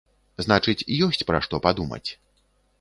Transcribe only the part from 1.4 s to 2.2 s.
што падумаць.